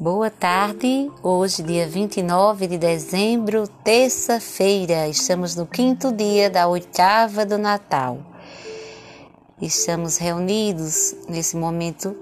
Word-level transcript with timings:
Boa 0.00 0.30
tarde, 0.30 1.10
hoje, 1.24 1.60
dia 1.60 1.84
29 1.88 2.68
de 2.68 2.78
dezembro, 2.78 3.66
terça-feira, 3.82 5.08
estamos 5.08 5.56
no 5.56 5.66
quinto 5.66 6.12
dia 6.12 6.48
da 6.48 6.68
oitava 6.68 7.44
do 7.44 7.58
Natal. 7.58 8.20
Estamos 9.60 10.16
reunidos 10.16 11.16
nesse 11.28 11.56
momento 11.56 12.16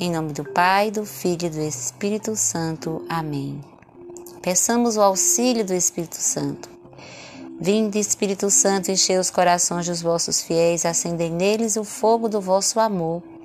em 0.00 0.10
nome 0.10 0.32
do 0.32 0.42
Pai, 0.42 0.90
do 0.90 1.06
Filho 1.06 1.46
e 1.46 1.50
do 1.50 1.60
Espírito 1.60 2.34
Santo. 2.34 3.06
Amém. 3.08 3.60
Peçamos 4.42 4.96
o 4.96 5.00
auxílio 5.00 5.64
do 5.64 5.74
Espírito 5.74 6.16
Santo. 6.16 6.68
Vinde, 7.60 8.00
Espírito 8.00 8.50
Santo, 8.50 8.90
enchei 8.90 9.16
os 9.16 9.30
corações 9.30 9.86
dos 9.86 10.02
vossos 10.02 10.40
fiéis, 10.40 10.84
acendei 10.84 11.30
neles 11.30 11.76
o 11.76 11.84
fogo 11.84 12.28
do 12.28 12.40
vosso 12.40 12.80
amor. 12.80 13.22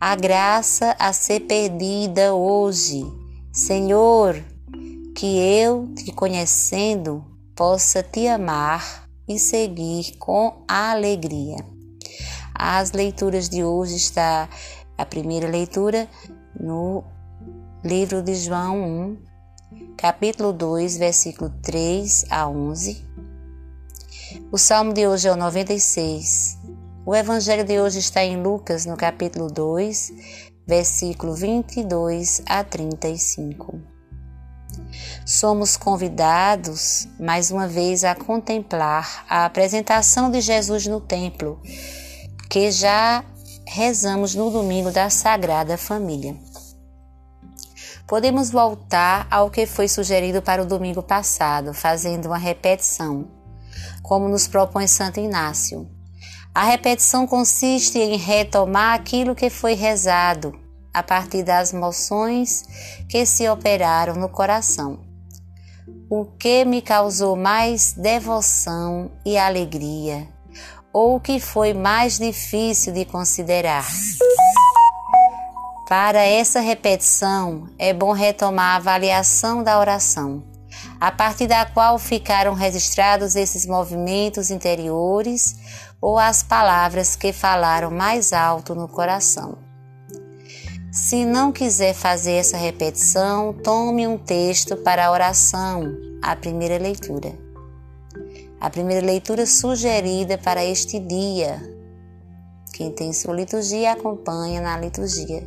a 0.00 0.14
graça 0.14 0.94
a 0.98 1.12
ser 1.12 1.40
perdida 1.40 2.34
hoje. 2.34 3.04
Senhor, 3.52 4.42
que 5.14 5.38
eu, 5.38 5.88
te 5.94 6.12
conhecendo, 6.12 7.24
possa 7.54 8.02
te 8.02 8.28
amar 8.28 9.08
e 9.26 9.38
seguir 9.38 10.16
com 10.18 10.62
alegria. 10.68 11.56
As 12.54 12.92
leituras 12.92 13.48
de 13.48 13.64
hoje 13.64 13.96
está 13.96 14.48
a 14.96 15.04
primeira 15.06 15.48
leitura 15.48 16.08
no 16.58 17.02
livro 17.82 18.22
de 18.22 18.34
João 18.34 18.82
1, 18.82 19.18
capítulo 19.96 20.52
2, 20.52 20.98
versículo 20.98 21.50
3 21.62 22.26
a 22.30 22.48
11. 22.48 23.04
O 24.52 24.58
salmo 24.58 24.92
de 24.92 25.06
hoje 25.06 25.28
é 25.28 25.32
o 25.32 25.36
96. 25.36 26.58
O 27.08 27.14
evangelho 27.14 27.62
de 27.62 27.78
hoje 27.78 28.00
está 28.00 28.24
em 28.24 28.42
Lucas, 28.42 28.84
no 28.84 28.96
capítulo 28.96 29.46
2, 29.46 30.12
versículo 30.66 31.34
22 31.34 32.42
a 32.44 32.64
35. 32.64 33.80
Somos 35.24 35.76
convidados 35.76 37.06
mais 37.16 37.52
uma 37.52 37.68
vez 37.68 38.02
a 38.02 38.16
contemplar 38.16 39.24
a 39.30 39.44
apresentação 39.44 40.32
de 40.32 40.40
Jesus 40.40 40.88
no 40.88 41.00
templo, 41.00 41.62
que 42.50 42.72
já 42.72 43.24
rezamos 43.64 44.34
no 44.34 44.50
domingo 44.50 44.90
da 44.90 45.08
Sagrada 45.08 45.78
Família. 45.78 46.36
Podemos 48.08 48.50
voltar 48.50 49.28
ao 49.30 49.48
que 49.48 49.64
foi 49.64 49.86
sugerido 49.86 50.42
para 50.42 50.60
o 50.60 50.66
domingo 50.66 51.04
passado, 51.04 51.72
fazendo 51.72 52.26
uma 52.26 52.38
repetição, 52.38 53.28
como 54.02 54.28
nos 54.28 54.48
propõe 54.48 54.88
Santo 54.88 55.20
Inácio. 55.20 55.94
A 56.56 56.64
repetição 56.64 57.26
consiste 57.26 57.98
em 57.98 58.16
retomar 58.16 58.94
aquilo 58.94 59.34
que 59.34 59.50
foi 59.50 59.74
rezado 59.74 60.58
a 60.90 61.02
partir 61.02 61.42
das 61.42 61.70
moções 61.70 62.64
que 63.10 63.26
se 63.26 63.46
operaram 63.46 64.14
no 64.14 64.30
coração. 64.30 64.98
O 66.08 66.24
que 66.24 66.64
me 66.64 66.80
causou 66.80 67.36
mais 67.36 67.92
devoção 67.92 69.10
e 69.22 69.36
alegria, 69.36 70.26
ou 70.94 71.16
o 71.16 71.20
que 71.20 71.38
foi 71.38 71.74
mais 71.74 72.16
difícil 72.16 72.94
de 72.94 73.04
considerar. 73.04 73.86
Para 75.86 76.22
essa 76.22 76.60
repetição, 76.60 77.68
é 77.78 77.92
bom 77.92 78.12
retomar 78.12 78.72
a 78.72 78.76
avaliação 78.76 79.62
da 79.62 79.78
oração, 79.78 80.42
a 80.98 81.12
partir 81.12 81.48
da 81.48 81.66
qual 81.66 81.98
ficaram 81.98 82.54
registrados 82.54 83.36
esses 83.36 83.66
movimentos 83.66 84.50
interiores 84.50 85.54
ou 86.06 86.20
as 86.20 86.40
palavras 86.40 87.16
que 87.16 87.32
falaram 87.32 87.90
mais 87.90 88.32
alto 88.32 88.76
no 88.76 88.86
coração. 88.86 89.58
Se 90.92 91.24
não 91.24 91.50
quiser 91.50 91.94
fazer 91.94 92.34
essa 92.34 92.56
repetição, 92.56 93.52
tome 93.52 94.06
um 94.06 94.16
texto 94.16 94.76
para 94.76 95.04
a 95.04 95.10
oração, 95.10 95.82
a 96.22 96.36
primeira 96.36 96.78
leitura. 96.78 97.36
A 98.60 98.70
primeira 98.70 99.04
leitura 99.04 99.46
sugerida 99.46 100.38
para 100.38 100.64
este 100.64 101.00
dia. 101.00 101.60
Quem 102.72 102.92
tem 102.92 103.12
sua 103.12 103.34
liturgia 103.34 103.90
acompanha 103.90 104.60
na 104.60 104.78
liturgia. 104.78 105.42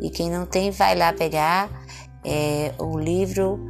E 0.00 0.08
quem 0.08 0.30
não 0.30 0.46
tem, 0.46 0.70
vai 0.70 0.94
lá 0.94 1.12
pegar 1.12 1.68
é, 2.24 2.72
o 2.78 2.98
livro, 2.98 3.60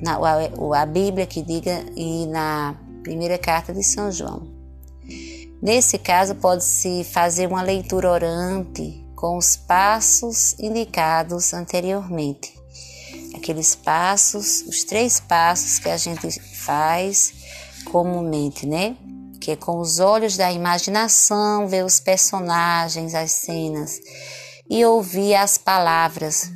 na, 0.00 0.14
a, 0.14 0.82
a 0.82 0.86
Bíblia 0.86 1.26
que 1.26 1.42
diga 1.42 1.84
e 1.96 2.24
na 2.26 2.76
primeira 3.02 3.36
carta 3.36 3.74
de 3.74 3.82
São 3.82 4.12
João. 4.12 4.55
Nesse 5.62 5.98
caso, 5.98 6.34
pode-se 6.34 7.04
fazer 7.04 7.46
uma 7.48 7.62
leitura 7.62 8.10
orante 8.10 9.04
com 9.16 9.38
os 9.38 9.56
passos 9.56 10.54
indicados 10.58 11.54
anteriormente. 11.54 12.54
Aqueles 13.34 13.74
passos, 13.74 14.62
os 14.62 14.84
três 14.84 15.18
passos 15.18 15.78
que 15.78 15.88
a 15.88 15.96
gente 15.96 16.30
faz 16.40 17.32
comumente, 17.90 18.66
né? 18.66 18.96
Que 19.40 19.52
é 19.52 19.56
com 19.56 19.78
os 19.78 19.98
olhos 19.98 20.36
da 20.36 20.52
imaginação, 20.52 21.66
ver 21.66 21.84
os 21.84 22.00
personagens, 22.00 23.14
as 23.14 23.32
cenas 23.32 23.98
e 24.68 24.84
ouvir 24.84 25.34
as 25.34 25.56
palavras 25.56 26.50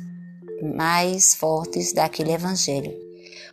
mais 0.75 1.33
fortes 1.33 1.93
daquele 1.93 2.33
evangelho, 2.33 2.93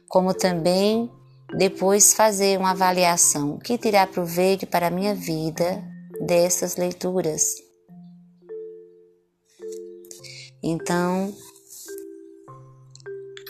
como 0.09 0.35
também 0.35 1.11
depois 1.57 2.13
fazer 2.13 2.59
uma 2.59 2.73
avaliação, 2.73 3.55
o 3.55 3.59
que 3.59 3.79
tirar 3.79 4.07
proveito 4.09 4.67
para 4.67 4.89
a 4.89 4.91
minha 4.91 5.15
vida 5.15 5.83
dessas 6.21 6.77
leituras. 6.77 7.43
Então, 10.63 11.33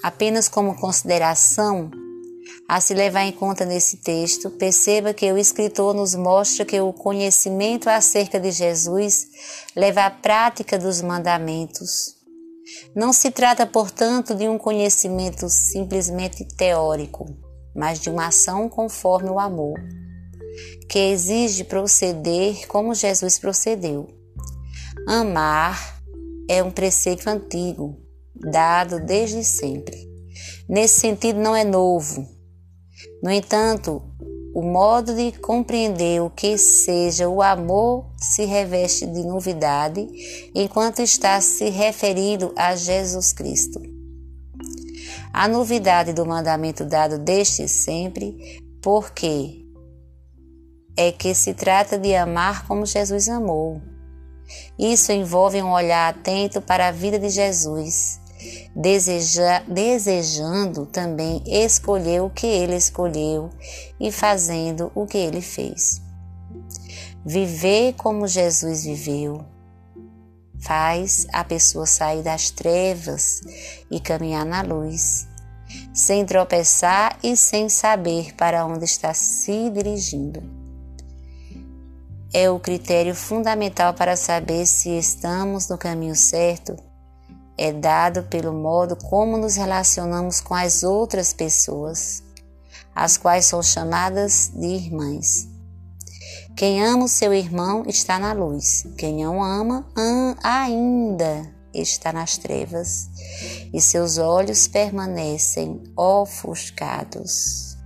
apenas 0.02 0.48
como 0.48 0.76
consideração 0.76 1.90
a 2.68 2.80
se 2.80 2.94
levar 2.94 3.24
em 3.24 3.32
conta 3.32 3.64
nesse 3.64 3.96
texto, 3.96 4.50
perceba 4.50 5.14
que 5.14 5.32
o 5.32 5.38
escritor 5.38 5.94
nos 5.94 6.14
mostra 6.14 6.66
que 6.66 6.78
o 6.80 6.92
conhecimento 6.92 7.88
acerca 7.88 8.38
de 8.38 8.50
Jesus 8.50 9.26
leva 9.74 10.04
à 10.04 10.10
prática 10.10 10.78
dos 10.78 11.00
mandamentos. 11.00 12.14
Não 12.94 13.12
se 13.12 13.30
trata, 13.30 13.66
portanto, 13.66 14.34
de 14.34 14.46
um 14.46 14.58
conhecimento 14.58 15.48
simplesmente 15.48 16.44
teórico 16.44 17.47
mas 17.74 18.00
de 18.00 18.10
uma 18.10 18.26
ação 18.26 18.68
conforme 18.68 19.30
o 19.30 19.38
amor, 19.38 19.78
que 20.88 20.98
exige 20.98 21.64
proceder 21.64 22.66
como 22.66 22.94
Jesus 22.94 23.38
procedeu. 23.38 24.08
Amar 25.06 26.02
é 26.48 26.62
um 26.62 26.70
preceito 26.70 27.28
antigo, 27.28 27.96
dado 28.34 29.00
desde 29.04 29.44
sempre. 29.44 29.96
Nesse 30.68 31.00
sentido, 31.00 31.40
não 31.40 31.54
é 31.54 31.64
novo. 31.64 32.26
No 33.22 33.30
entanto, 33.30 34.02
o 34.54 34.62
modo 34.62 35.14
de 35.14 35.32
compreender 35.38 36.20
o 36.20 36.30
que 36.30 36.58
seja 36.58 37.28
o 37.28 37.42
amor 37.42 38.06
se 38.16 38.44
reveste 38.44 39.06
de 39.06 39.22
novidade 39.22 40.08
enquanto 40.54 41.00
está 41.00 41.40
se 41.40 41.68
referindo 41.68 42.52
a 42.56 42.74
Jesus 42.74 43.32
Cristo. 43.32 43.97
A 45.32 45.46
novidade 45.46 46.12
do 46.12 46.26
mandamento 46.26 46.84
dado 46.84 47.18
desde 47.18 47.68
sempre, 47.68 48.60
porque 48.82 49.64
é 50.96 51.12
que 51.12 51.34
se 51.34 51.54
trata 51.54 51.98
de 51.98 52.14
amar 52.14 52.66
como 52.66 52.86
Jesus 52.86 53.28
amou. 53.28 53.80
Isso 54.78 55.12
envolve 55.12 55.62
um 55.62 55.70
olhar 55.70 56.08
atento 56.08 56.60
para 56.60 56.88
a 56.88 56.92
vida 56.92 57.18
de 57.18 57.28
Jesus, 57.28 58.20
deseja, 58.74 59.60
desejando 59.68 60.86
também 60.86 61.42
escolher 61.46 62.22
o 62.22 62.30
que 62.30 62.46
ele 62.46 62.74
escolheu 62.74 63.50
e 64.00 64.10
fazendo 64.10 64.90
o 64.94 65.06
que 65.06 65.18
ele 65.18 65.42
fez. 65.42 66.00
Viver 67.24 67.92
como 67.94 68.26
Jesus 68.26 68.84
viveu 68.84 69.44
faz 70.60 71.26
a 71.32 71.44
pessoa 71.44 71.86
sair 71.86 72.22
das 72.22 72.50
trevas 72.50 73.40
e 73.90 74.00
caminhar 74.00 74.44
na 74.44 74.62
luz, 74.62 75.26
sem 75.92 76.24
tropeçar 76.24 77.18
e 77.22 77.36
sem 77.36 77.68
saber 77.68 78.34
para 78.34 78.64
onde 78.66 78.84
está 78.84 79.12
se 79.14 79.70
dirigindo. 79.70 80.42
É 82.32 82.50
o 82.50 82.60
critério 82.60 83.14
fundamental 83.14 83.94
para 83.94 84.16
saber 84.16 84.66
se 84.66 84.90
estamos 84.98 85.68
no 85.68 85.78
caminho 85.78 86.14
certo. 86.14 86.76
É 87.56 87.72
dado 87.72 88.22
pelo 88.24 88.52
modo 88.52 88.96
como 88.96 89.36
nos 89.36 89.56
relacionamos 89.56 90.40
com 90.40 90.54
as 90.54 90.82
outras 90.82 91.32
pessoas 91.32 92.22
as 92.98 93.16
quais 93.16 93.44
são 93.44 93.62
chamadas 93.62 94.50
de 94.52 94.66
irmãs. 94.66 95.48
Quem 96.58 96.84
ama 96.84 97.04
o 97.04 97.08
seu 97.08 97.32
irmão 97.32 97.84
está 97.86 98.18
na 98.18 98.32
luz, 98.32 98.84
quem 98.98 99.22
não 99.22 99.40
ama 99.40 99.86
ainda 100.42 101.48
está 101.72 102.12
nas 102.12 102.36
trevas, 102.36 103.08
e 103.72 103.80
seus 103.80 104.18
olhos 104.18 104.66
permanecem 104.66 105.80
ofuscados. 105.96 107.78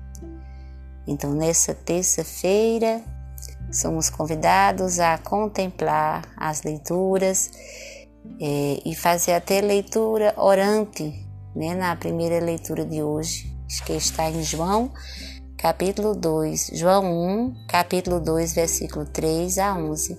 Então, 1.07 1.35
nessa 1.35 1.75
terça-feira, 1.75 3.05
somos 3.71 4.09
convidados 4.09 4.99
a 4.99 5.19
contemplar 5.19 6.27
as 6.35 6.63
leituras 6.63 7.51
é, 8.41 8.81
e 8.87 8.95
fazer 8.95 9.35
até 9.35 9.61
leitura 9.61 10.33
orante, 10.35 11.29
né, 11.55 11.75
na 11.75 11.95
primeira 11.95 12.43
leitura 12.43 12.87
de 12.87 13.03
hoje, 13.03 13.55
que 13.85 13.93
está 13.93 14.31
em 14.31 14.43
João, 14.43 14.91
capítulo 15.63 16.13
2, 16.17 16.73
João 16.75 17.05
1, 17.05 17.55
capítulo 17.69 18.19
2, 18.19 18.53
versículo 18.53 19.07
3 19.07 19.59
a 19.59 19.77
11. 19.77 20.19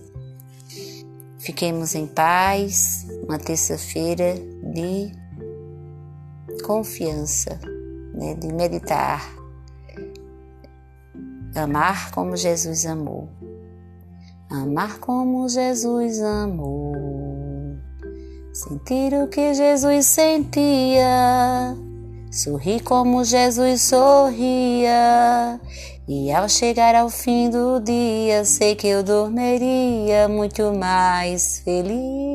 Fiquemos 1.38 1.96
em 1.96 2.08
paz, 2.08 3.06
uma 3.28 3.38
terça-feira 3.38 4.36
de 4.74 5.12
confiança, 6.64 7.60
né, 8.14 8.36
de 8.36 8.54
meditar, 8.54 9.22
amar 11.54 12.12
como 12.12 12.38
Jesus 12.38 12.86
amou, 12.86 13.28
amar 14.50 14.98
como 15.00 15.50
Jesus 15.50 16.22
amou, 16.22 16.96
sentir 18.54 19.14
o 19.22 19.28
que 19.28 19.54
Jesus 19.54 20.06
sentia 20.06 21.76
Sorri 22.34 22.80
como 22.80 23.24
Jesus 23.24 23.84
sorria, 23.84 25.62
e 26.08 26.32
ao 26.32 26.50
chegar 26.50 26.96
ao 26.96 27.08
fim 27.08 27.48
do 27.48 27.80
dia, 27.80 28.44
sei 28.44 28.74
que 28.74 28.88
eu 28.88 29.04
dormiria 29.04 30.28
muito 30.28 30.74
mais 30.74 31.60
feliz. 31.60 32.33